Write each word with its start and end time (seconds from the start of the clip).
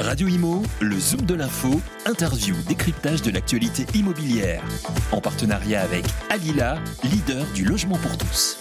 Radio 0.00 0.28
Imo, 0.28 0.62
le 0.80 0.96
Zoom 0.96 1.22
de 1.22 1.34
l'info, 1.34 1.80
interview, 2.06 2.54
décryptage 2.68 3.20
de 3.22 3.32
l'actualité 3.32 3.84
immobilière. 3.98 4.62
En 5.10 5.20
partenariat 5.20 5.80
avec 5.80 6.04
Alila, 6.30 6.78
leader 7.02 7.44
du 7.52 7.64
logement 7.64 7.96
pour 7.96 8.16
tous. 8.16 8.60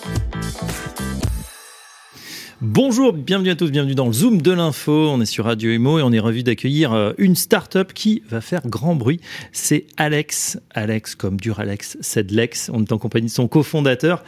Bonjour, 2.60 3.14
bienvenue 3.14 3.52
à 3.52 3.56
tous, 3.56 3.70
bienvenue 3.70 3.94
dans 3.94 4.08
le 4.08 4.14
Zoom 4.14 4.42
de 4.42 4.52
l'info. 4.52 5.10
On 5.10 5.22
est 5.22 5.28
sur 5.28 5.46
Radio 5.46 5.70
Imo 5.70 6.00
et 6.00 6.02
on 6.02 6.12
est 6.12 6.20
ravi 6.20 6.44
d'accueillir 6.44 6.94
euh, 6.94 7.14
une 7.20 7.36
start-up 7.36 7.94
qui 7.94 8.24
va 8.28 8.42
faire 8.42 8.68
grand 8.68 8.96
bruit. 8.96 9.22
C'est 9.52 9.86
Alex. 9.98 10.60
Alex 10.74 11.14
comme 11.14 11.40
Duralex, 11.40 12.00
Lex. 12.30 12.72
On 12.74 12.82
est 12.82 12.92
en 12.92 12.98
compagnie 12.98 13.28
de 13.28 13.32
son 13.32 13.48
cofondateur, 13.48 14.24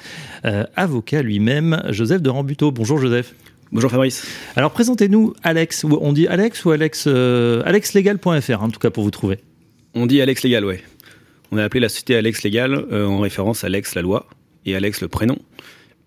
euh, 0.46 0.64
avocat 0.76 1.24
lui-même, 1.24 1.82
Joseph 1.90 2.22
de 2.22 2.30
Rambuteau. 2.30 2.72
Bonjour 2.72 3.00
Joseph. 3.00 3.34
Bonjour 3.72 3.92
Fabrice. 3.92 4.26
Alors 4.56 4.72
présentez-nous 4.72 5.34
Alex. 5.44 5.84
On 5.84 6.14
dit 6.14 6.28
Alex 6.28 6.66
ou 6.66 6.72
Alex 6.72 7.06
euh, 7.08 7.62
AlexLegal.fr 7.66 8.64
en 8.64 8.70
tout 8.70 8.80
cas 8.80 8.90
pour 8.90 9.04
vous 9.04 9.12
trouver. 9.12 9.40
On 9.94 10.06
dit 10.06 10.22
Alex 10.22 10.44
Legal, 10.44 10.66
ouais. 10.66 10.84
On 11.52 11.58
a 11.58 11.64
appelé 11.64 11.80
la 11.80 11.90
société 11.90 12.16
Alex 12.16 12.44
Legal 12.44 12.86
en 12.92 13.20
référence 13.20 13.64
à 13.64 13.68
Alex 13.68 13.96
la 13.96 14.02
loi 14.02 14.28
et 14.66 14.76
Alex 14.76 15.02
le 15.02 15.08
prénom 15.08 15.38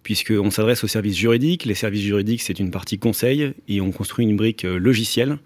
puisqu'on 0.02 0.50
s'adresse 0.50 0.84
aux 0.84 0.88
services 0.88 1.16
juridiques. 1.16 1.64
Les 1.64 1.74
services 1.74 2.02
juridiques, 2.02 2.42
c'est 2.42 2.58
une 2.58 2.70
partie 2.70 2.98
conseil, 2.98 3.52
et 3.68 3.80
on 3.80 3.92
construit 3.92 4.24
une 4.24 4.36
brique 4.36 4.64
euh, 4.64 4.78
logicielle 4.78 5.38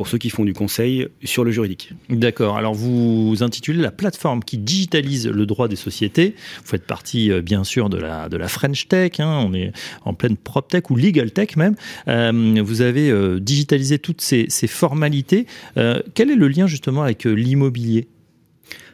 pour 0.00 0.08
ceux 0.08 0.16
qui 0.16 0.30
font 0.30 0.46
du 0.46 0.54
conseil 0.54 1.08
sur 1.24 1.44
le 1.44 1.50
juridique. 1.50 1.92
D'accord. 2.08 2.56
Alors 2.56 2.72
vous 2.72 3.42
intitulez 3.42 3.82
la 3.82 3.90
plateforme 3.90 4.42
qui 4.42 4.56
digitalise 4.56 5.28
le 5.28 5.44
droit 5.44 5.68
des 5.68 5.76
sociétés. 5.76 6.36
Vous 6.62 6.70
faites 6.70 6.86
partie 6.86 7.30
euh, 7.30 7.42
bien 7.42 7.64
sûr 7.64 7.90
de 7.90 7.98
la, 7.98 8.30
de 8.30 8.38
la 8.38 8.48
French 8.48 8.88
Tech. 8.88 9.20
Hein. 9.20 9.44
On 9.46 9.52
est 9.52 9.72
en 10.06 10.14
pleine 10.14 10.38
prop 10.38 10.66
tech 10.68 10.84
ou 10.88 10.96
legal 10.96 11.32
tech 11.32 11.54
même. 11.56 11.74
Euh, 12.08 12.62
vous 12.64 12.80
avez 12.80 13.12
digitalisé 13.40 13.98
toutes 13.98 14.22
ces, 14.22 14.48
formalités. 14.68 15.44
quel 15.74 16.30
est 16.30 16.34
le 16.34 16.48
lien 16.48 16.66
justement 16.66 17.02
avec 17.02 17.24
l'immobilier? 17.24 18.08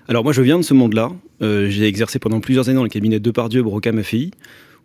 Alors 0.08 0.24
moi 0.24 0.32
je 0.32 0.42
viens 0.42 0.58
de 0.58 0.64
ce 0.64 0.74
monde-là. 0.74 1.12
J'ai 1.40 1.86
exercé 1.86 2.18
pendant 2.18 2.40
plusieurs 2.40 2.68
années 2.68 2.78
dans 2.78 2.82
le 2.82 2.88
cabinet 2.88 3.20
de 3.20 3.24
Depardieu, 3.24 3.62
Brocam, 3.62 3.98
AFI 3.98 4.32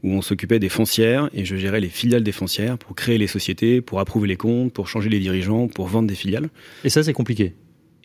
où 0.03 0.11
on 0.11 0.21
s'occupait 0.21 0.59
des 0.59 0.69
foncières 0.69 1.29
et 1.33 1.45
je 1.45 1.55
gérais 1.55 1.79
les 1.79 1.89
filiales 1.89 2.23
des 2.23 2.31
foncières 2.31 2.77
pour 2.77 2.95
créer 2.95 3.17
les 3.17 3.27
sociétés, 3.27 3.81
pour 3.81 3.99
approuver 3.99 4.27
les 4.27 4.37
comptes, 4.37 4.73
pour 4.73 4.87
changer 4.87 5.09
les 5.09 5.19
dirigeants, 5.19 5.67
pour 5.67 5.87
vendre 5.87 6.07
des 6.07 6.15
filiales. 6.15 6.49
Et 6.83 6.89
ça, 6.89 7.03
c'est 7.03 7.13
compliqué. 7.13 7.53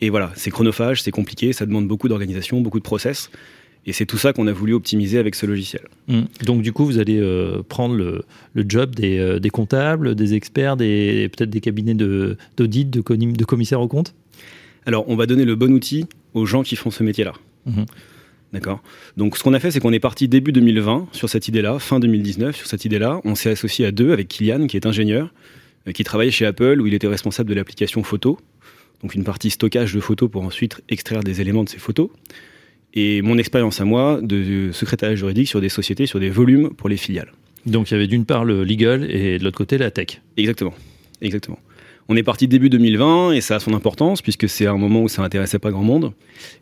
Et 0.00 0.10
voilà, 0.10 0.32
c'est 0.36 0.50
chronophage, 0.50 1.02
c'est 1.02 1.10
compliqué, 1.10 1.52
ça 1.52 1.64
demande 1.64 1.88
beaucoup 1.88 2.08
d'organisation, 2.08 2.60
beaucoup 2.60 2.78
de 2.78 2.84
process. 2.84 3.30
Et 3.86 3.92
c'est 3.92 4.04
tout 4.04 4.18
ça 4.18 4.32
qu'on 4.32 4.48
a 4.48 4.52
voulu 4.52 4.74
optimiser 4.74 5.18
avec 5.18 5.36
ce 5.36 5.46
logiciel. 5.46 5.82
Mmh. 6.08 6.22
Donc 6.44 6.62
du 6.62 6.72
coup, 6.72 6.84
vous 6.84 6.98
allez 6.98 7.18
euh, 7.20 7.62
prendre 7.62 7.94
le, 7.94 8.24
job 8.66 8.94
euh, 9.00 9.38
des, 9.38 9.50
comptables, 9.50 10.16
des 10.16 10.34
experts, 10.34 10.76
des, 10.76 11.30
peut-être 11.34 11.50
des 11.50 11.60
cabinets 11.60 11.94
d'audit, 11.94 12.90
de, 12.90 13.00
de, 13.00 13.44
commissaires 13.44 13.80
aux 13.80 13.88
comptes? 13.88 14.14
Alors, 14.86 15.08
on 15.08 15.16
va 15.16 15.26
donner 15.26 15.44
le 15.44 15.54
bon 15.54 15.72
outil 15.72 16.06
aux 16.34 16.46
gens 16.46 16.62
qui 16.62 16.76
font 16.76 16.90
ce 16.90 17.04
métier-là. 17.04 17.34
Mmh. 17.64 17.84
D'accord. 18.56 18.82
Donc 19.18 19.36
ce 19.36 19.42
qu'on 19.42 19.52
a 19.52 19.60
fait, 19.60 19.70
c'est 19.70 19.80
qu'on 19.80 19.92
est 19.92 20.00
parti 20.00 20.28
début 20.28 20.50
2020 20.50 21.08
sur 21.12 21.28
cette 21.28 21.46
idée-là, 21.46 21.78
fin 21.78 22.00
2019 22.00 22.56
sur 22.56 22.66
cette 22.66 22.86
idée-là. 22.86 23.20
On 23.24 23.34
s'est 23.34 23.50
associé 23.50 23.84
à 23.84 23.92
deux 23.92 24.12
avec 24.12 24.28
Kylian, 24.28 24.66
qui 24.66 24.78
est 24.78 24.86
ingénieur, 24.86 25.34
euh, 25.86 25.92
qui 25.92 26.04
travaillait 26.04 26.30
chez 26.30 26.46
Apple, 26.46 26.80
où 26.80 26.86
il 26.86 26.94
était 26.94 27.06
responsable 27.06 27.50
de 27.50 27.54
l'application 27.54 28.02
photo. 28.02 28.38
Donc 29.02 29.14
une 29.14 29.24
partie 29.24 29.50
stockage 29.50 29.92
de 29.92 30.00
photos 30.00 30.30
pour 30.30 30.42
ensuite 30.42 30.80
extraire 30.88 31.20
des 31.20 31.42
éléments 31.42 31.64
de 31.64 31.68
ces 31.68 31.78
photos. 31.78 32.08
Et 32.94 33.20
mon 33.20 33.36
expérience 33.36 33.78
à 33.82 33.84
moi 33.84 34.20
de 34.22 34.70
secrétariat 34.72 35.16
juridique 35.16 35.48
sur 35.48 35.60
des 35.60 35.68
sociétés, 35.68 36.06
sur 36.06 36.18
des 36.18 36.30
volumes 36.30 36.70
pour 36.70 36.88
les 36.88 36.96
filiales. 36.96 37.32
Donc 37.66 37.90
il 37.90 37.94
y 37.94 37.96
avait 37.96 38.06
d'une 38.06 38.24
part 38.24 38.46
le 38.46 38.64
legal 38.64 39.04
et 39.10 39.38
de 39.38 39.44
l'autre 39.44 39.58
côté 39.58 39.76
la 39.76 39.90
tech. 39.90 40.22
Exactement. 40.38 40.72
Exactement. 41.20 41.58
On 42.08 42.16
est 42.16 42.22
parti 42.22 42.46
début 42.46 42.70
2020 42.70 43.32
et 43.32 43.40
ça 43.40 43.56
a 43.56 43.60
son 43.60 43.74
importance 43.74 44.22
puisque 44.22 44.48
c'est 44.48 44.66
un 44.66 44.76
moment 44.76 45.02
où 45.02 45.08
ça 45.08 45.22
n'intéressait 45.22 45.58
pas 45.58 45.70
grand 45.70 45.82
monde. 45.82 46.12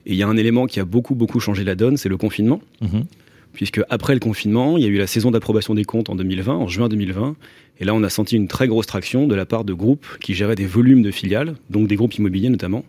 Et 0.07 0.13
il 0.13 0.17
y 0.17 0.23
a 0.23 0.29
un 0.29 0.37
élément 0.37 0.67
qui 0.67 0.81
a 0.81 0.85
beaucoup 0.85 1.15
beaucoup 1.15 1.39
changé 1.39 1.65
la 1.65 1.75
donne, 1.75 1.97
c'est 1.97 2.09
le 2.09 2.17
confinement. 2.17 2.63
Mhm. 2.81 3.05
Puisque 3.53 3.81
après 3.89 4.15
le 4.15 4.21
confinement, 4.21 4.77
il 4.79 4.83
y 4.83 4.87
a 4.87 4.89
eu 4.89 4.99
la 4.99 5.07
saison 5.07 5.31
d'approbation 5.31 5.75
des 5.75 5.85
comptes 5.85 6.11
en 6.11 6.17
2020, 6.17 6.55
en 6.55 6.67
juin 6.67 6.89
2020. 6.89 7.37
Et 7.81 7.85
là, 7.85 7.95
on 7.95 8.03
a 8.03 8.09
senti 8.09 8.37
une 8.37 8.49
très 8.49 8.67
grosse 8.67 8.87
traction 8.87 9.27
de 9.27 9.35
la 9.35 9.47
part 9.47 9.65
de 9.65 9.73
groupes 9.73 10.07
qui 10.21 10.35
géraient 10.35 10.57
des 10.57 10.67
volumes 10.67 11.03
de 11.03 11.11
filiales, 11.11 11.55
donc 11.71 11.87
des 11.87 11.97
groupes 11.97 12.15
immobiliers 12.15 12.49
notamment, 12.49 12.85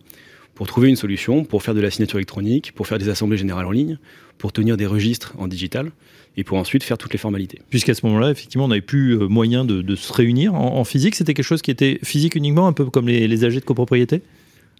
pour 0.56 0.66
trouver 0.66 0.88
une 0.88 0.96
solution, 0.96 1.44
pour 1.44 1.62
faire 1.62 1.74
de 1.74 1.80
la 1.80 1.90
signature 1.90 2.18
électronique, 2.18 2.72
pour 2.74 2.88
faire 2.88 2.98
des 2.98 3.10
assemblées 3.10 3.36
générales 3.36 3.66
en 3.66 3.70
ligne, 3.70 3.98
pour 4.38 4.52
tenir 4.52 4.76
des 4.76 4.86
registres 4.86 5.34
en 5.38 5.46
digital 5.46 5.92
et 6.38 6.44
pour 6.44 6.58
ensuite 6.58 6.82
faire 6.82 6.98
toutes 6.98 7.12
les 7.12 7.18
formalités. 7.18 7.60
Puisqu'à 7.70 7.94
ce 7.94 8.04
moment-là, 8.06 8.30
effectivement, 8.30 8.64
on 8.64 8.68
n'avait 8.68 8.80
plus 8.80 9.12
euh, 9.12 9.28
moyen 9.28 9.64
de, 9.64 9.94
se 9.94 10.12
réunir 10.12 10.54
en, 10.54 10.82
physique. 10.84 11.14
C'était 11.14 11.34
quelque 11.34 11.44
chose 11.44 11.62
qui 11.62 11.70
était 11.70 11.98
physique 12.02 12.34
uniquement, 12.34 12.66
un 12.66 12.72
peu 12.72 12.86
comme 12.86 13.06
les, 13.06 13.28
les 13.28 13.44
AG 13.44 13.54
de 13.54 13.60
copropriété? 13.60 14.22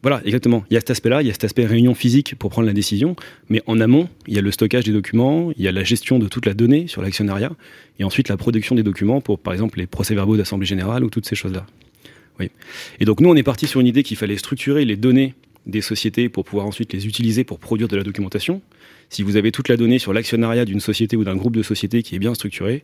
Voilà, 0.03 0.23
exactement. 0.25 0.65
Il 0.71 0.75
y 0.75 0.77
a 0.77 0.81
cet 0.81 0.91
aspect-là, 0.91 1.23
il 1.23 1.29
y 1.29 1.31
a 1.31 1.33
cet 1.33 1.45
aspect 1.45 1.67
réunion 1.67 1.95
physique 1.95 2.37
pour 2.37 2.51
prendre 2.51 2.67
la 2.67 2.75
décision, 2.75 3.15
mais 3.49 3.63
en 3.67 3.79
amont, 3.81 4.09
il 4.27 4.35
y 4.35 4.39
a 4.39 4.43
le 4.43 4.51
stockage 4.51 4.85
des 4.85 4.93
documents, 4.93 5.51
il 5.57 5.63
y 5.63 5.69
a 5.69 5.73
la 5.73 5.85
gestion 5.85 6.19
de 6.19 6.29
toute 6.29 6.47
la 6.47 6.55
donnée 6.55 6.87
sur 6.87 7.03
l'actionnariat, 7.03 7.53
et 7.99 8.05
ensuite 8.05 8.29
la 8.29 8.37
production 8.37 8.75
des 8.75 8.83
documents 8.83 9.21
pour, 9.21 9.39
par 9.39 9.53
exemple, 9.53 9.79
les 9.79 9.87
procès-verbaux 9.87 10.37
d'assemblée 10.37 10.67
générale 10.67 11.05
ou 11.05 11.11
toutes 11.11 11.27
ces 11.27 11.35
choses-là. 11.35 11.67
Oui. 12.39 12.51
Et 13.01 13.05
donc 13.05 13.21
nous, 13.21 13.29
on 13.29 13.37
est 13.37 13.43
parti 13.43 13.67
sur 13.67 13.81
une 13.81 13.87
idée 13.87 14.03
qu'il 14.03 14.17
fallait 14.17 14.37
structurer 14.37 14.85
les 14.85 14.97
données 14.97 15.35
des 15.66 15.81
sociétés 15.81 16.28
pour 16.28 16.44
pouvoir 16.44 16.66
ensuite 16.66 16.93
les 16.93 17.06
utiliser 17.06 17.44
pour 17.44 17.59
produire 17.59 17.88
de 17.88 17.97
la 17.97 18.03
documentation. 18.03 18.62
Si 19.10 19.22
vous 19.22 19.37
avez 19.37 19.53
toute 19.53 19.69
la 19.69 19.77
donnée 19.77 19.99
sur 19.99 20.12
l'actionnariat 20.12 20.65
d'une 20.65 20.81
société 20.81 21.16
ou 21.16 21.25
d'un 21.25 21.37
groupe 21.37 21.56
de 21.56 21.62
sociétés 21.62 22.03
qui 22.03 22.15
est 22.15 22.19
bien 22.19 22.34
structuré, 22.34 22.82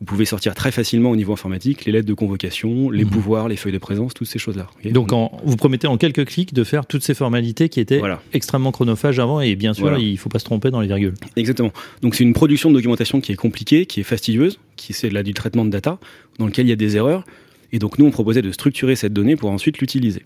vous 0.00 0.06
pouvez 0.06 0.24
sortir 0.24 0.54
très 0.54 0.72
facilement 0.72 1.10
au 1.10 1.16
niveau 1.16 1.32
informatique 1.32 1.84
les 1.84 1.92
lettres 1.92 2.08
de 2.08 2.14
convocation, 2.14 2.90
les 2.90 3.04
mhm. 3.04 3.10
pouvoirs, 3.10 3.48
les 3.48 3.56
feuilles 3.56 3.72
de 3.72 3.78
présence, 3.78 4.12
toutes 4.12 4.26
ces 4.26 4.38
choses-là. 4.38 4.66
Donc 4.86 5.10
vous 5.44 5.56
promettez 5.56 5.86
en 5.86 5.96
quelques 5.96 6.24
clics 6.26 6.52
de 6.52 6.64
faire 6.64 6.86
toutes 6.86 7.04
ces 7.04 7.14
formalités 7.14 7.68
qui 7.68 7.80
étaient 7.80 8.02
extrêmement 8.32 8.72
chronophages 8.72 9.18
avant 9.18 9.40
et 9.40 9.54
bien 9.54 9.72
sûr 9.72 9.96
il 9.98 10.12
ne 10.12 10.16
faut 10.16 10.28
pas 10.28 10.40
se 10.40 10.44
tromper 10.44 10.70
dans 10.70 10.80
les 10.80 10.88
virgules. 10.88 11.14
Exactement. 11.36 11.72
Donc 12.02 12.16
c'est 12.16 12.24
une 12.24 12.34
production 12.34 12.70
de 12.70 12.74
documentation 12.74 13.20
qui 13.20 13.32
est 13.32 13.36
compliquée, 13.36 13.86
qui 13.86 14.00
est 14.00 14.04
fastidieuse, 14.04 14.58
qui 14.76 14.92
c'est 14.92 15.10
là 15.10 15.22
du 15.22 15.32
traitement 15.32 15.64
de 15.64 15.70
data, 15.70 15.98
dans 16.38 16.46
lequel 16.46 16.66
il 16.66 16.70
y 16.70 16.72
a 16.72 16.76
des 16.76 16.96
erreurs. 16.96 17.24
Et 17.72 17.78
donc 17.78 17.98
nous 17.98 18.04
on 18.04 18.10
proposait 18.10 18.42
de 18.42 18.50
structurer 18.50 18.96
cette 18.96 19.12
donnée 19.12 19.36
pour 19.36 19.50
ensuite 19.50 19.78
l'utiliser. 19.78 20.22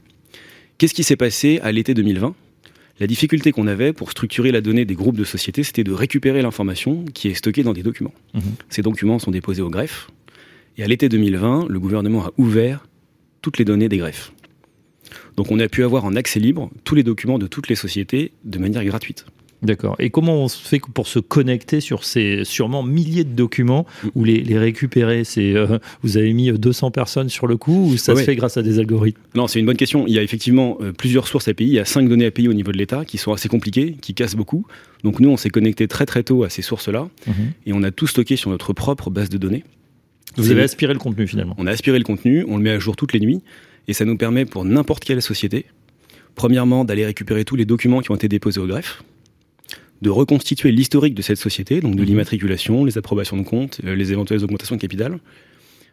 Qu'est-ce 0.79 0.95
qui 0.95 1.03
s'est 1.03 1.17
passé 1.17 1.59
à 1.65 1.73
l'été 1.73 1.93
2020 1.93 2.37
La 3.01 3.07
difficulté 3.09 3.51
qu'on 3.51 3.67
avait 3.67 3.93
pour 3.93 4.13
structurer 4.13 4.53
la 4.53 4.61
donnée 4.61 4.85
des 4.85 4.95
groupes 4.95 5.17
de 5.17 5.25
sociétés, 5.25 5.65
c'était 5.65 5.83
de 5.83 5.91
récupérer 5.93 6.41
l'information 6.41 7.05
qui 7.13 7.27
est 7.27 7.35
stockée 7.35 7.65
dans 7.65 7.73
des 7.73 7.83
documents. 7.83 8.15
Mhm. 8.35 8.43
Ces 8.71 8.83
documents 8.83 9.19
sont 9.19 9.33
déposés 9.33 9.61
au 9.61 9.71
greffe. 9.71 10.09
Et 10.77 10.85
à 10.85 10.87
l'été 10.87 11.09
2020, 11.09 11.67
le 11.69 11.81
gouvernement 11.81 12.27
a 12.27 12.33
ouvert 12.39 12.87
toutes 13.43 13.59
les 13.59 13.65
données 13.65 13.89
des 13.89 13.99
greffes. 13.99 14.33
Donc 15.37 15.51
on 15.51 15.59
a 15.59 15.67
pu 15.69 15.83
avoir 15.83 16.05
en 16.05 16.15
accès 16.15 16.39
libre 16.39 16.71
tous 16.85 16.95
les 16.95 17.03
documents 17.03 17.41
de 17.41 17.49
toutes 17.49 17.67
les 17.67 17.75
sociétés 17.75 18.31
de 18.45 18.59
manière 18.59 18.85
gratuite. 18.85 19.27
D'accord. 19.63 19.97
Et 19.99 20.11
comment 20.11 20.37
on 20.37 20.49
se 20.49 20.57
fait 20.57 20.81
pour 20.95 21.09
se 21.09 21.19
connecter 21.19 21.81
sur 21.81 22.05
ces 22.05 22.45
sûrement 22.45 22.85
milliers 22.85 23.25
de 23.25 23.35
documents 23.35 23.87
ou 24.15 24.23
les, 24.23 24.43
les 24.43 24.59
récupérer? 24.59 25.25
C'est 25.25 25.55
euh, 25.55 25.79
vous 26.03 26.17
avez 26.17 26.33
mis 26.33 26.53
200 26.53 26.93
personnes 26.93 27.29
sur 27.29 27.47
le 27.49 27.57
coup 27.57 27.91
ou 27.91 27.97
ça 27.97 28.15
se 28.15 28.23
fait 28.23 28.37
grâce 28.37 28.57
à 28.57 28.63
des 28.63 28.79
algorithmes? 28.79 29.21
Non, 29.35 29.49
c'est 29.49 29.59
une 29.59 29.67
bonne 29.67 29.77
question. 29.77 30.07
Il 30.07 30.15
y 30.15 30.19
a 30.19 30.23
effectivement 30.23 30.79
euh, 30.81 30.93
plusieurs 30.93 31.27
sources 31.27 31.49
API. 31.49 31.65
Il 31.65 31.73
y 31.73 31.81
a 31.81 31.85
cinq 31.85 32.09
données 32.09 32.27
API 32.27 32.49
au 32.49 32.53
niveau 32.53 32.71
de 32.71 32.79
l'État 32.79 33.05
qui 33.05 33.19
sont 33.19 33.33
assez 33.33 33.49
compliquées, 33.49 33.97
qui 34.01 34.15
cassent 34.15 34.37
beaucoup. 34.37 34.65
Donc 35.03 35.19
nous, 35.19 35.29
on 35.29 35.37
s'est 35.37 35.51
connecté 35.51 35.89
très 35.89 36.07
très 36.07 36.23
tôt 36.23 36.45
à 36.45 36.51
ces 36.51 36.63
sources-là 36.63 37.09
mhm. 37.27 37.35
et 37.67 37.73
on 37.73 37.83
a 37.83 37.91
tout 37.91 38.07
stocké 38.07 38.37
sur 38.37 38.51
notre 38.51 38.73
propre 38.73 39.11
base 39.11 39.29
de 39.29 39.39
données. 39.39 39.65
Vous 40.37 40.53
avez 40.53 40.63
aspiré 40.63 40.93
le 40.93 41.01
contenu 41.01 41.27
finalement 41.27 41.57
On 41.59 41.67
a 41.67 41.73
aspiré 41.73 41.99
le 41.99 42.05
contenu, 42.05 42.45
on 42.49 42.59
le 42.59 42.63
met 42.63 42.71
à 42.71 42.79
jour 42.79 42.95
toutes 42.95 43.13
les 43.13 43.19
nuits 43.19 43.43
et 43.89 43.93
ça 43.93 44.05
nous 44.05 44.17
permet 44.17 44.45
pour 44.45 44.65
n'importe 44.65 45.05
quelle 45.05 45.21
société, 45.21 45.65
premièrement, 46.37 46.85
d'aller 46.85 47.05
récupérer 47.05 47.45
tous 47.45 47.57
les 47.57 47.65
documents 47.65 48.01
qui 48.01 48.13
ont 48.13 48.15
été 48.15 48.29
déposés 48.29 48.61
au 48.61 48.67
greffe 48.67 49.03
de 50.03 50.11
reconstituer 50.11 50.71
l'historique 50.71 51.15
de 51.15 51.23
cette 51.23 51.39
société, 51.39 51.81
donc 51.81 51.97
de 51.97 52.03
mhm. 52.03 52.09
l'immatriculation, 52.09 52.85
les 52.85 52.99
approbations 52.99 53.37
de 53.37 53.43
comptes, 53.43 53.81
euh, 53.85 53.95
les 53.95 54.13
éventuelles 54.13 54.45
augmentations 54.45 54.77
de 54.77 54.81
capital. 54.81 55.19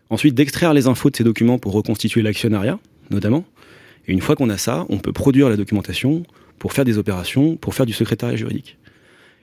Ensuite, 0.10 0.36
d'extraire 0.36 0.74
les 0.74 0.88
infos 0.88 1.10
de 1.10 1.16
ces 1.16 1.24
documents 1.24 1.58
pour 1.58 1.74
reconstituer 1.74 2.22
l'actionnariat, 2.22 2.80
notamment. 3.10 3.44
Et 4.08 4.14
une 4.14 4.22
fois 4.22 4.36
qu'on 4.36 4.50
a 4.50 4.58
ça, 4.58 4.86
on 4.90 5.00
peut 5.00 5.14
produire 5.14 5.50
la 5.50 5.58
documentation 5.58 6.24
pour 6.60 6.74
faire 6.74 6.86
des 6.86 6.98
opérations, 6.98 7.56
pour 7.56 7.74
faire 7.74 7.88
du 7.88 7.94
secrétariat 7.94 8.36
juridique. 8.36 8.78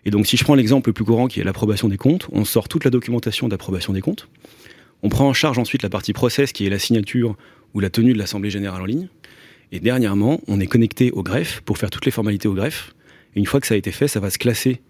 Et 0.04 0.10
donc, 0.10 0.26
si 0.26 0.36
je 0.36 0.44
prends 0.44 0.54
l'exemple 0.54 0.88
le 0.88 0.92
plus 0.92 1.04
courant 1.04 1.26
qui 1.26 1.40
est 1.40 1.44
l'approbation 1.44 1.88
des 1.88 1.96
comptes, 1.96 2.28
on 2.32 2.44
sort 2.44 2.68
toute 2.68 2.84
la 2.84 2.90
documentation 2.90 3.48
d'approbation 3.48 3.92
des 3.92 4.00
comptes. 4.00 4.28
On 5.02 5.08
prend 5.08 5.28
en 5.28 5.32
charge 5.32 5.58
ensuite 5.58 5.82
la 5.82 5.90
partie 5.90 6.12
process 6.12 6.52
qui 6.52 6.64
est 6.64 6.70
la 6.70 6.78
signature 6.78 7.36
ou 7.74 7.80
la 7.80 7.90
tenue 7.90 8.12
de 8.12 8.18
l'Assemblée 8.18 8.50
générale 8.50 8.82
en 8.82 8.84
ligne. 8.84 9.08
Et 9.72 9.80
dernièrement, 9.80 10.40
on 10.46 10.60
est 10.60 10.66
connecté 10.66 11.10
au 11.12 11.22
greffe 11.22 11.60
pour 11.62 11.78
faire 11.78 11.90
toutes 11.90 12.04
les 12.04 12.12
formalités 12.12 12.46
au 12.46 12.54
greffe 12.54 12.94
une 13.34 13.46
fois 13.46 13.60
que 13.60 13.66
ça 13.66 13.74
a 13.74 13.76
été 13.76 13.92
fait, 13.92 14.08
ça 14.08 14.20
va 14.20 14.30
se 14.30 14.38
classer 14.38 14.80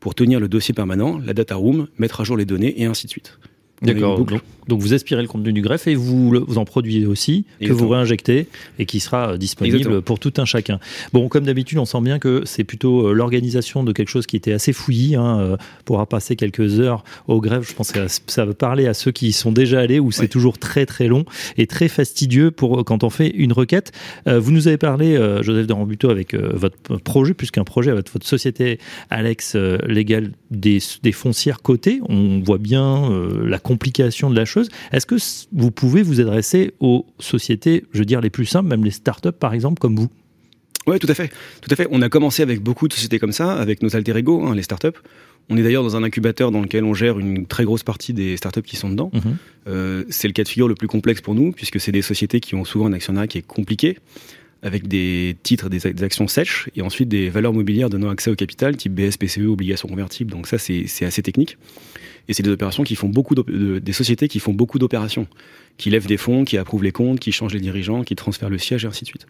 pour 0.00 0.14
tenir 0.14 0.40
le 0.40 0.48
dossier 0.48 0.74
permanent, 0.74 1.18
la 1.18 1.34
data 1.34 1.54
room, 1.54 1.88
mettre 1.98 2.20
à 2.20 2.24
jour 2.24 2.36
les 2.36 2.44
données 2.44 2.80
et 2.80 2.86
ainsi 2.86 3.06
de 3.06 3.10
suite. 3.10 3.38
D'accord. 3.82 4.24
Donc, 4.68 4.80
vous 4.80 4.94
aspirez 4.94 5.22
le 5.22 5.28
contenu 5.28 5.52
du 5.52 5.60
greffe 5.60 5.88
et 5.88 5.94
vous, 5.94 6.30
vous 6.46 6.58
en 6.58 6.64
produisez 6.64 7.06
aussi, 7.06 7.44
que 7.60 7.72
vous 7.72 7.88
réinjectez 7.88 8.46
et 8.78 8.86
qui 8.86 9.00
sera 9.00 9.32
euh, 9.32 9.36
disponible 9.36 10.02
pour 10.02 10.18
tout 10.18 10.32
un 10.36 10.44
chacun. 10.44 10.78
Bon, 11.12 11.28
comme 11.28 11.44
d'habitude, 11.44 11.78
on 11.78 11.84
sent 11.84 12.00
bien 12.00 12.18
que 12.18 12.42
c'est 12.44 12.64
plutôt 12.64 13.08
euh, 13.08 13.12
l'organisation 13.12 13.82
de 13.82 13.92
quelque 13.92 14.08
chose 14.08 14.26
qui 14.26 14.36
était 14.36 14.52
assez 14.52 14.72
fouillis. 14.72 15.16
Hein, 15.16 15.40
euh, 15.40 15.56
pourra 15.84 16.06
passer 16.06 16.36
quelques 16.36 16.80
heures 16.80 17.04
au 17.26 17.40
greffe. 17.40 17.68
Je 17.68 17.74
pense 17.74 17.92
que 17.92 18.00
ça 18.26 18.44
va 18.44 18.54
parler 18.54 18.86
à 18.86 18.94
ceux 18.94 19.10
qui 19.10 19.28
y 19.28 19.32
sont 19.32 19.52
déjà 19.52 19.80
allés 19.80 19.98
où 19.98 20.12
c'est 20.12 20.28
toujours 20.28 20.58
très 20.58 20.86
très 20.86 21.08
long 21.08 21.24
et 21.56 21.66
très 21.66 21.88
fastidieux 21.88 22.50
pour 22.50 22.84
quand 22.84 23.04
on 23.04 23.10
fait 23.10 23.28
une 23.28 23.52
requête. 23.52 23.92
vous 24.26 24.52
nous 24.52 24.68
avez 24.68 24.76
parlé, 24.76 25.16
Joseph 25.42 25.66
de 25.66 25.72
Rambuteau, 25.72 26.10
avec 26.10 26.34
votre 26.34 26.98
projet, 26.98 27.34
plus 27.34 27.50
qu'un 27.50 27.64
projet, 27.64 27.90
avec 27.90 28.12
votre 28.12 28.26
société 28.26 28.78
Alex 29.10 29.56
Légal 29.86 30.32
des, 30.50 30.78
des 31.02 31.12
foncières 31.12 31.62
cotées. 31.62 32.00
On 32.08 32.40
voit 32.40 32.58
bien 32.58 33.10
la 33.44 33.58
complication 33.72 34.28
de 34.28 34.36
la 34.36 34.44
chose. 34.44 34.68
Est-ce 34.92 35.06
que 35.06 35.16
vous 35.52 35.70
pouvez 35.70 36.02
vous 36.02 36.20
adresser 36.20 36.74
aux 36.80 37.06
sociétés, 37.18 37.84
je 37.92 38.00
veux 38.00 38.04
dire, 38.04 38.20
les 38.20 38.30
plus 38.30 38.46
simples, 38.46 38.68
même 38.68 38.84
les 38.84 38.90
startups 38.90 39.38
par 39.38 39.54
exemple, 39.54 39.80
comme 39.80 39.96
vous? 39.96 40.10
Oui, 40.86 40.98
tout 40.98 41.06
à 41.08 41.14
fait. 41.14 41.30
Tout 41.60 41.70
à 41.70 41.76
fait. 41.76 41.86
On 41.90 42.02
a 42.02 42.08
commencé 42.08 42.42
avec 42.42 42.60
beaucoup 42.60 42.88
de 42.88 42.92
sociétés 42.92 43.18
comme 43.18 43.32
ça, 43.32 43.52
avec 43.54 43.82
nos 43.82 43.94
alter 43.96 44.16
ego, 44.16 44.44
hein, 44.44 44.54
les 44.54 44.62
startups. 44.62 44.98
On 45.48 45.56
est 45.56 45.62
d'ailleurs 45.62 45.82
dans 45.82 45.96
un 45.96 46.02
incubateur 46.02 46.50
dans 46.50 46.60
lequel 46.60 46.84
on 46.84 46.94
gère 46.94 47.18
une 47.18 47.46
très 47.46 47.64
grosse 47.64 47.82
partie 47.82 48.12
des 48.12 48.36
startups 48.36 48.62
qui 48.62 48.76
sont 48.76 48.90
dedans. 48.90 49.10
Mhm. 49.12 49.36
Euh, 49.68 50.04
c'est 50.08 50.28
le 50.28 50.32
cas 50.32 50.44
de 50.44 50.48
figure 50.48 50.68
le 50.68 50.74
plus 50.74 50.88
complexe 50.88 51.20
pour 51.20 51.34
nous, 51.34 51.52
puisque 51.52 51.80
c'est 51.80 51.92
des 51.92 52.02
sociétés 52.02 52.40
qui 52.40 52.54
ont 52.54 52.64
souvent 52.64 52.86
un 52.86 52.92
actionnariat 52.92 53.26
qui 53.26 53.38
est 53.38 53.46
compliqué, 53.46 53.98
avec 54.62 54.86
des 54.86 55.36
titres, 55.42 55.68
des, 55.68 56.04
actions 56.04 56.28
sèches, 56.28 56.68
et 56.76 56.82
ensuite 56.82 57.08
des 57.08 57.30
valeurs 57.30 57.52
mobilières 57.52 57.90
donnant 57.90 58.10
accès 58.10 58.30
au 58.30 58.36
capital, 58.36 58.76
type 58.76 58.94
BSPCE, 58.94 59.40
obligations 59.48 59.88
convertibles. 59.88 60.30
Donc 60.30 60.46
ça, 60.46 60.56
c'est 60.58 61.04
assez 61.04 61.22
technique. 61.22 61.58
Et 62.28 62.34
c'est 62.34 62.44
des 62.44 62.50
opérations 62.50 62.84
qui 62.84 62.94
font 62.94 63.08
beaucoup 63.08 63.34
des 63.34 63.92
sociétés 63.92 64.28
qui 64.28 64.38
font 64.38 64.52
beaucoup 64.52 64.78
d'opérations, 64.78 65.26
qui 65.76 65.90
lèvent 65.90 66.06
des 66.06 66.16
fonds, 66.16 66.44
qui 66.44 66.56
approuvent 66.56 66.84
les 66.84 66.92
comptes, 66.92 67.18
qui 67.18 67.32
changent 67.32 67.54
les 67.54 67.60
dirigeants, 67.60 68.04
qui 68.04 68.14
transfèrent 68.14 68.50
le 68.50 68.58
siège 68.58 68.84
et 68.84 68.88
ainsi 68.88 69.02
de 69.02 69.08
suite. 69.08 69.26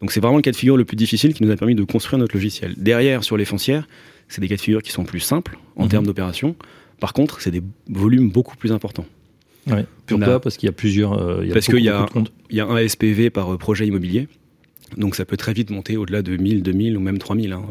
Donc 0.00 0.10
c'est 0.10 0.20
vraiment 0.20 0.36
le 0.36 0.42
cas 0.42 0.50
de 0.50 0.56
figure 0.56 0.78
le 0.78 0.86
plus 0.86 0.96
difficile 0.96 1.34
qui 1.34 1.42
nous 1.42 1.50
a 1.50 1.56
permis 1.56 1.74
de 1.74 1.84
construire 1.84 2.18
notre 2.18 2.34
logiciel. 2.34 2.74
Derrière, 2.78 3.22
sur 3.22 3.36
les 3.36 3.44
foncières, 3.44 3.86
c'est 4.28 4.40
des 4.40 4.48
cas 4.48 4.56
de 4.56 4.60
figure 4.60 4.82
qui 4.82 4.90
sont 4.90 5.04
plus 5.04 5.20
simples 5.20 5.58
en 5.76 5.84
mhm. 5.84 5.90
termes 5.90 6.06
d'opérations. 6.06 6.56
Par 7.00 7.12
contre, 7.12 7.42
c'est 7.42 7.50
des 7.50 7.62
volumes 7.88 8.30
beaucoup 8.30 8.56
plus 8.56 8.72
importants. 8.72 9.06
Ouais. 9.66 9.84
Pourquoi? 10.06 10.40
Parce 10.40 10.56
qu'il 10.56 10.66
y 10.66 10.70
a 10.70 10.72
plusieurs. 10.72 11.12
Euh, 11.14 11.46
parce 11.52 11.66
qu'il 11.66 11.80
y, 11.80 11.88
a, 11.88 12.06
y 12.50 12.60
a 12.60 12.66
un 12.66 12.88
SPV 12.88 13.30
par 13.30 13.54
euh, 13.54 13.58
projet 13.58 13.86
immobilier. 13.86 14.28
Donc 14.96 15.16
ça 15.16 15.24
peut 15.24 15.36
très 15.36 15.52
vite 15.52 15.70
monter 15.70 15.96
au-delà 15.96 16.22
de 16.22 16.36
1000, 16.36 16.62
2000 16.62 16.96
ou 16.96 17.00
même 17.00 17.18
3000, 17.18 17.52
hein, 17.52 17.62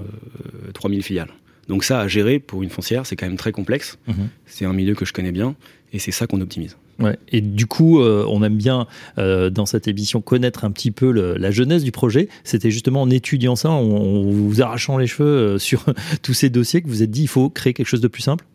3000 0.73 0.99
euh, 0.99 1.03
filiales. 1.03 1.33
Donc 1.67 1.83
ça, 1.83 1.99
à 2.01 2.07
gérer 2.07 2.39
pour 2.39 2.63
une 2.63 2.69
foncière, 2.69 3.05
c'est 3.05 3.15
quand 3.15 3.25
même 3.25 3.37
très 3.37 3.51
complexe. 3.51 3.97
Mhm. 4.07 4.29
C'est 4.45 4.65
un 4.65 4.73
milieu 4.73 4.95
que 4.95 5.05
je 5.05 5.13
connais 5.13 5.31
bien 5.31 5.55
et 5.93 5.99
c'est 5.99 6.11
ça 6.11 6.27
qu'on 6.27 6.41
optimise. 6.41 6.77
Ouais. 6.99 7.17
Et 7.31 7.41
du 7.41 7.65
coup, 7.65 8.01
euh, 8.01 8.25
on 8.29 8.43
aime 8.43 8.57
bien 8.57 8.87
euh, 9.17 9.49
dans 9.49 9.65
cette 9.65 9.87
émission 9.87 10.21
connaître 10.21 10.63
un 10.63 10.71
petit 10.71 10.91
peu 10.91 11.11
la 11.11 11.51
jeunesse 11.51 11.83
du 11.83 11.91
projet. 11.91 12.29
C'était 12.43 12.71
justement 12.71 13.01
en 13.01 13.09
étudiant 13.09 13.55
ça, 13.55 13.69
en, 13.69 14.23
vous 14.23 14.61
arrachant 14.61 14.97
les 14.97 15.07
cheveux 15.07 15.29
euh, 15.29 15.57
sur 15.57 15.85
tous 16.21 16.33
ces 16.33 16.49
dossiers 16.49 16.81
que 16.81 16.87
vous 16.87 17.01
êtes 17.01 17.11
dit 17.11 17.23
il 17.23 17.27
faut 17.27 17.49
créer 17.49 17.73
quelque 17.73 17.87
chose 17.87 18.01
de 18.01 18.07
plus 18.07 18.21
simple? 18.21 18.45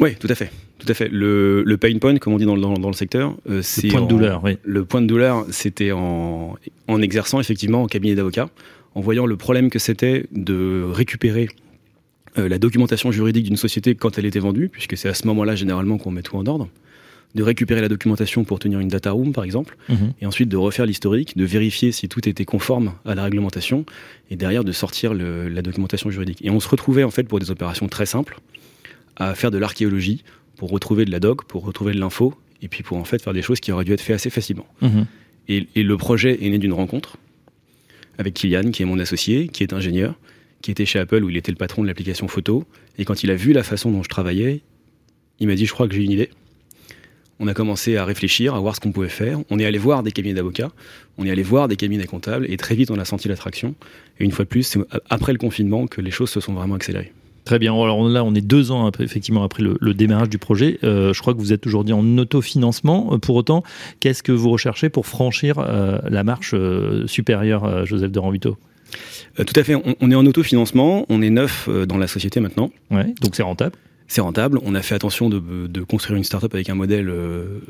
Oui, 0.00 0.16
tout 0.16 0.28
à 0.28 0.34
fait. 0.34 0.50
Tout 0.78 0.86
à 0.88 0.94
fait. 0.94 1.08
Le, 1.12 1.76
pain 1.76 1.96
point, 1.98 2.16
comme 2.16 2.32
on 2.32 2.38
dit 2.38 2.46
dans, 2.46 2.56
le 2.56 2.92
secteur, 2.94 3.36
c'est 3.62 3.84
le 3.86 3.92
point 3.92 4.02
de 4.02 4.08
douleur. 4.08 4.42
Oui. 4.42 4.56
Le 4.64 4.84
point 4.84 5.02
de 5.02 5.06
douleur, 5.06 5.46
c'était 5.50 5.92
en, 5.92 6.56
en 6.88 7.02
exerçant 7.02 7.40
effectivement 7.40 7.82
en 7.82 7.86
cabinet 7.86 8.14
d'avocat, 8.14 8.48
en 8.94 9.00
voyant 9.00 9.26
le 9.26 9.36
problème 9.36 9.70
que 9.70 9.78
c'était 9.78 10.26
de 10.32 10.84
récupérer 10.90 11.48
euh, 12.38 12.48
la 12.48 12.58
documentation 12.58 13.10
juridique 13.10 13.44
d'une 13.44 13.56
société 13.56 13.94
quand 13.94 14.18
elle 14.18 14.24
était 14.24 14.38
vendue, 14.38 14.68
puisque 14.68 14.96
c'est 14.96 15.08
à 15.08 15.14
ce 15.14 15.26
moment-là 15.26 15.56
généralement 15.56 15.98
qu'on 15.98 16.12
met 16.12 16.22
tout 16.22 16.36
en 16.36 16.46
ordre, 16.46 16.68
de 17.34 17.42
récupérer 17.42 17.80
la 17.80 17.88
documentation 17.88 18.44
pour 18.44 18.60
tenir 18.60 18.78
une 18.78 18.88
data 18.88 19.10
room 19.10 19.32
par 19.32 19.42
exemple, 19.42 19.76
mhm. 19.88 20.12
et 20.20 20.26
ensuite 20.26 20.48
de 20.48 20.56
refaire 20.56 20.86
l'historique, 20.86 21.36
de 21.36 21.44
vérifier 21.44 21.90
si 21.90 22.08
tout 22.08 22.28
était 22.28 22.44
conforme 22.44 22.92
à 23.04 23.16
la 23.16 23.24
réglementation, 23.24 23.84
et 24.30 24.36
derrière 24.36 24.62
de 24.62 24.72
sortir 24.72 25.12
la 25.12 25.62
documentation 25.62 26.10
juridique. 26.10 26.38
Et 26.44 26.50
on 26.50 26.60
se 26.60 26.68
retrouvait 26.68 27.04
en 27.04 27.10
fait 27.10 27.24
pour 27.24 27.40
des 27.40 27.50
opérations 27.50 27.88
très 27.88 28.06
simples 28.06 28.38
à 29.16 29.34
faire 29.34 29.50
de 29.50 29.58
l'archéologie 29.58 30.24
pour 30.56 30.70
retrouver 30.70 31.04
de 31.04 31.10
la 31.10 31.20
doc, 31.20 31.44
pour 31.44 31.64
retrouver 31.64 31.92
de 31.92 32.00
l'info, 32.00 32.34
et 32.62 32.68
puis 32.68 32.82
pour 32.82 32.96
en 32.96 33.04
fait 33.04 33.22
faire 33.22 33.32
des 33.32 33.42
choses 33.42 33.60
qui 33.60 33.72
auraient 33.72 33.84
dû 33.84 33.92
être 33.92 34.00
faites 34.00 34.16
assez 34.16 34.30
facilement. 34.30 34.66
Mhm. 34.82 35.06
Et, 35.48 35.66
et 35.74 35.82
le 35.82 35.96
projet 35.96 36.44
est 36.44 36.50
né 36.50 36.58
d'une 36.58 36.72
rencontre 36.72 37.16
avec 38.18 38.34
Kylian, 38.34 38.70
qui 38.70 38.82
est 38.82 38.86
mon 38.86 38.98
associé, 38.98 39.48
qui 39.48 39.62
est 39.62 39.72
ingénieur, 39.72 40.14
qui 40.62 40.70
était 40.70 40.84
chez 40.84 40.98
Apple 40.98 41.24
où 41.24 41.30
il 41.30 41.36
était 41.36 41.52
le 41.52 41.56
patron 41.56 41.82
de 41.82 41.88
l'application 41.88 42.28
photo. 42.28 42.64
Et 42.98 43.04
quand 43.04 43.22
il 43.22 43.30
a 43.30 43.34
vu 43.34 43.52
la 43.52 43.62
façon 43.62 43.90
dont 43.90 44.02
je 44.02 44.08
travaillais, 44.08 44.60
il 45.38 45.46
m'a 45.46 45.54
dit 45.54 45.66
Je 45.66 45.72
crois 45.72 45.88
que 45.88 45.94
j'ai 45.94 46.04
une 46.04 46.10
idée. 46.10 46.30
On 47.38 47.48
a 47.48 47.54
commencé 47.54 47.96
à 47.96 48.04
réfléchir, 48.04 48.54
à 48.54 48.60
voir 48.60 48.76
ce 48.76 48.80
qu'on 48.80 48.92
pouvait 48.92 49.08
faire. 49.08 49.40
On 49.48 49.58
est 49.58 49.64
allé 49.64 49.78
voir 49.78 50.02
des 50.02 50.12
cabinets 50.12 50.34
d'avocats, 50.34 50.70
on 51.16 51.24
est 51.24 51.30
allé 51.30 51.42
voir 51.42 51.68
des 51.68 51.76
cabinets 51.76 52.04
comptables, 52.04 52.44
et 52.50 52.58
très 52.58 52.74
vite 52.74 52.90
on 52.90 52.98
a 52.98 53.06
senti 53.06 53.28
l'attraction. 53.28 53.74
Et 54.18 54.24
une 54.24 54.32
fois 54.32 54.44
de 54.44 54.50
plus, 54.50 54.64
c'est 54.64 54.80
après 55.08 55.32
le 55.32 55.38
confinement 55.38 55.86
que 55.86 56.02
les 56.02 56.10
choses 56.10 56.28
se 56.28 56.40
sont 56.40 56.52
vraiment 56.52 56.74
accélérées. 56.74 57.12
Très 57.50 57.58
bien. 57.58 57.74
Alors 57.74 58.08
là, 58.08 58.22
on 58.22 58.32
est 58.36 58.46
deux 58.46 58.70
ans 58.70 58.86
après, 58.86 59.02
effectivement 59.02 59.42
après 59.42 59.64
le, 59.64 59.94
démarrage 59.94 60.28
du 60.28 60.38
projet. 60.38 60.78
Euh, 60.84 61.12
je 61.12 61.20
crois 61.20 61.34
que 61.34 61.40
vous 61.40 61.52
êtes 61.52 61.66
aujourd'hui 61.66 61.92
en 61.92 62.16
autofinancement. 62.16 63.18
Pour 63.18 63.34
autant, 63.34 63.64
qu'est-ce 63.98 64.22
que 64.22 64.30
vous 64.30 64.50
recherchez 64.50 64.88
pour 64.88 65.08
franchir 65.08 65.58
euh, 65.58 65.98
la 66.08 66.22
marche 66.22 66.52
euh, 66.54 67.08
supérieure, 67.08 67.84
Joseph 67.84 68.12
de 68.12 68.18
Ranvito 68.20 68.56
euh, 69.40 69.44
tout 69.44 69.58
à 69.58 69.64
fait. 69.64 69.74
On, 69.74 70.10
est 70.12 70.14
en 70.14 70.26
autofinancement. 70.26 71.06
On 71.08 71.22
est 71.22 71.30
neuf 71.30 71.68
euh, 71.68 71.86
dans 71.86 71.98
la 71.98 72.06
société 72.06 72.38
maintenant. 72.38 72.70
Ouais, 72.92 73.12
donc 73.20 73.34
c'est 73.34 73.42
rentable? 73.42 73.74
C'est 74.06 74.20
rentable. 74.20 74.60
On 74.62 74.76
a 74.76 74.82
fait 74.82 74.94
attention 74.94 75.28
de, 75.28 75.82
construire 75.82 76.16
une 76.16 76.24
startup 76.24 76.54
avec 76.54 76.68
un 76.70 76.74
modèle 76.76 77.08
euh, 77.08 77.60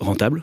rentable. 0.00 0.42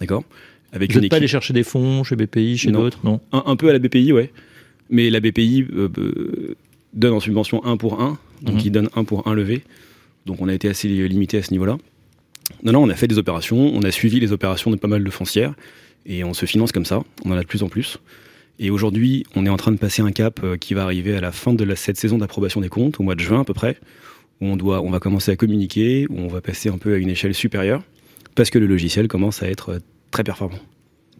D'accord? 0.00 0.24
Avec 0.72 0.92
Vous 0.92 1.00
n'êtes 1.00 1.10
pas 1.10 1.16
allé 1.16 1.28
chercher 1.28 1.52
des 1.52 1.62
fonds 1.62 2.04
chez 2.04 2.16
BPI, 2.16 2.56
chez 2.56 2.70
d'autres? 2.70 3.00
Non. 3.04 3.20
Un, 3.32 3.56
peu 3.56 3.68
à 3.68 3.72
la 3.74 3.78
BPI, 3.78 4.12
ouais. 4.12 4.32
Mais 4.88 5.10
la 5.10 5.20
BPI 5.20 5.66
donne 6.92 7.14
en 7.14 7.20
subvention 7.20 7.64
1 7.64 7.76
pour 7.76 8.00
1. 8.00 8.18
Donc 8.42 8.64
il 8.64 8.70
donne 8.70 8.88
1 8.94 9.04
pour 9.04 9.26
1 9.28 9.34
levé. 9.34 9.62
Donc 10.26 10.40
on 10.40 10.48
a 10.48 10.54
été 10.54 10.68
assez 10.68 10.88
limité 10.88 11.38
à 11.38 11.42
ce 11.42 11.50
niveau-là. 11.52 11.78
Non, 12.62 12.72
non, 12.72 12.82
on 12.82 12.88
a 12.88 12.94
fait 12.94 13.08
des 13.08 13.18
opérations. 13.18 13.72
On 13.74 13.82
a 13.82 13.90
suivi 13.90 14.20
les 14.20 14.32
opérations 14.32 14.70
de 14.70 14.76
pas 14.76 14.88
mal 14.88 15.04
de 15.04 15.10
foncières. 15.10 15.54
Et 16.06 16.24
on 16.24 16.34
se 16.34 16.46
finance 16.46 16.72
comme 16.72 16.84
ça. 16.84 17.02
On 17.24 17.30
en 17.30 17.36
a 17.36 17.42
de 17.42 17.46
plus 17.46 17.62
en 17.62 17.68
plus. 17.68 17.98
Et 18.58 18.70
aujourd'hui, 18.70 19.24
on 19.34 19.46
est 19.46 19.48
en 19.48 19.56
train 19.56 19.72
de 19.72 19.78
passer 19.78 20.02
un 20.02 20.12
cap 20.12 20.40
euh, 20.44 20.56
qui 20.56 20.74
va 20.74 20.84
arriver 20.84 21.16
à 21.16 21.20
la 21.20 21.32
fin 21.32 21.54
de 21.54 21.74
cette 21.74 21.96
saison 21.96 22.18
d'approbation 22.18 22.60
des 22.60 22.68
comptes, 22.68 23.00
au 23.00 23.02
mois 23.02 23.14
de 23.14 23.20
juin 23.20 23.40
à 23.40 23.44
peu 23.44 23.54
près, 23.54 23.78
où 24.40 24.46
on, 24.46 24.56
doit, 24.56 24.82
on 24.82 24.90
va 24.90 25.00
commencer 25.00 25.32
à 25.32 25.36
communiquer, 25.36 26.06
où 26.10 26.18
on 26.18 26.28
va 26.28 26.40
passer 26.40 26.68
un 26.68 26.78
peu 26.78 26.94
à 26.94 26.96
une 26.98 27.08
échelle 27.08 27.34
supérieure, 27.34 27.82
parce 28.34 28.50
que 28.50 28.58
le 28.58 28.66
logiciel 28.66 29.08
commence 29.08 29.42
à 29.42 29.48
être 29.48 29.70
euh, 29.70 29.78
très 30.10 30.22
performant 30.22 30.58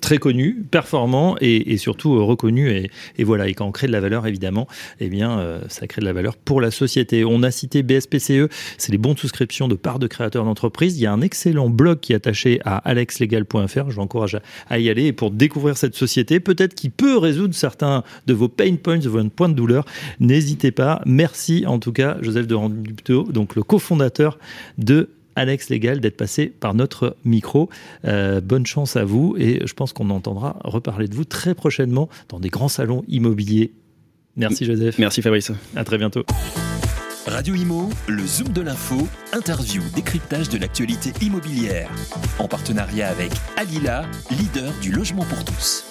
très 0.02 0.18
connu, 0.18 0.62
performant 0.70 1.36
et, 1.40 1.78
surtout 1.78 2.16
euh, 2.16 2.22
reconnu. 2.22 2.90
Et, 3.16 3.24
voilà, 3.24 3.48
et 3.48 3.54
quand 3.54 3.66
on 3.66 3.72
crée 3.72 3.86
de 3.86 3.92
la 3.92 4.00
valeur, 4.00 4.26
évidemment, 4.26 4.68
eh 5.00 5.08
bien, 5.08 5.38
euh, 5.38 5.60
ça 5.68 5.86
crée 5.86 6.00
de 6.00 6.06
la 6.06 6.12
valeur 6.12 6.36
pour 6.36 6.60
la 6.60 6.70
société. 6.70 7.24
On 7.24 7.42
a 7.42 7.50
cité 7.50 7.82
BSPCE, 7.82 8.48
c'est 8.76 8.92
les 8.92 8.98
bons 8.98 9.14
de 9.14 9.18
souscription 9.18 9.68
de 9.68 9.74
parts 9.74 10.00
de 10.00 10.08
créateurs 10.08 10.44
d'entreprise. 10.44 10.98
Il 10.98 11.02
y 11.02 11.06
a 11.06 11.12
un 11.12 11.22
excellent 11.22 11.70
blog 11.70 12.00
qui 12.00 12.12
est 12.12 12.16
attaché 12.16 12.60
à 12.64 12.76
alexlegal.fr. 12.78 13.90
Je 13.90 13.94
vous 13.94 14.00
encourage 14.00 14.38
à, 14.68 14.78
y 14.78 14.90
aller 14.90 15.12
pour 15.12 15.30
découvrir 15.30 15.78
cette 15.78 15.94
société, 15.94 16.40
peut-être 16.40 16.74
qui 16.74 16.90
peut 16.90 17.16
résoudre 17.16 17.54
certains 17.54 18.02
de 18.26 18.34
vos 18.34 18.48
pain 18.48 18.74
points, 18.74 18.98
de 18.98 19.08
vos 19.08 19.24
points 19.30 19.48
de 19.48 19.54
douleur. 19.54 19.86
N'hésitez 20.18 20.72
pas. 20.72 21.00
Merci 21.06 21.64
en 21.66 21.78
tout 21.78 21.92
cas, 21.92 22.18
Joseph 22.20 22.48
de 22.48 22.54
Randupto, 22.56 23.22
donc 23.30 23.54
le 23.54 23.62
cofondateur 23.62 24.38
de 24.78 25.08
Alex 25.36 25.68
Légal 25.68 26.00
d'être 26.00 26.16
passé 26.16 26.46
par 26.46 26.74
notre 26.74 27.16
micro. 27.24 27.68
Euh, 28.04 28.40
bonne 28.40 28.66
chance 28.66 28.96
à 28.96 29.04
vous 29.04 29.34
et 29.38 29.62
je 29.66 29.74
pense 29.74 29.92
qu'on 29.92 30.10
entendra 30.10 30.56
reparler 30.64 31.08
de 31.08 31.14
vous 31.14 31.24
très 31.24 31.54
prochainement 31.54 32.08
dans 32.28 32.40
des 32.40 32.48
grands 32.48 32.68
salons 32.68 33.04
immobiliers. 33.08 33.72
Merci 34.36 34.64
Joseph. 34.64 34.98
Merci 34.98 35.22
Fabrice. 35.22 35.52
À 35.76 35.84
très 35.84 35.98
bientôt. 35.98 36.24
Radio 37.26 37.54
Imo, 37.54 37.88
le 38.08 38.26
Zoom 38.26 38.48
de 38.48 38.62
l'info, 38.62 39.06
interview, 39.32 39.80
décryptage 39.94 40.48
de 40.48 40.58
l'actualité 40.58 41.12
immobilière. 41.24 41.88
En 42.40 42.48
partenariat 42.48 43.08
avec 43.08 43.30
Alila, 43.56 44.04
leader 44.30 44.72
du 44.80 44.90
logement 44.90 45.24
pour 45.24 45.44
tous. 45.44 45.84